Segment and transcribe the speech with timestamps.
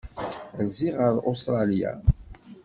[0.65, 1.91] Rziɣ ɣef Ustṛalya.